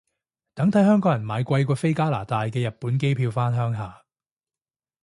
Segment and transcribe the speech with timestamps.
[0.55, 4.01] 等睇香港人買貴過飛加拿大嘅日本機票返鄉下